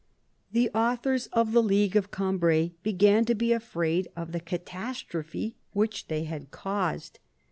The 0.51 0.71
authors 0.73 1.27
of 1.27 1.51
the 1.51 1.61
League 1.61 1.95
of 1.95 2.09
Cambrai 2.09 2.73
began 2.81 3.23
to 3.25 3.35
be 3.35 3.53
afraid 3.53 4.07
of 4.15 4.31
the 4.31 4.39
catastrophe 4.39 5.57
which 5.73 6.07
they 6.07 6.23
had 6.23 6.49
caused. 6.49 7.19